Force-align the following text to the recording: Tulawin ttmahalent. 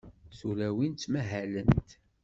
Tulawin 0.37 0.93
ttmahalent. 0.95 1.89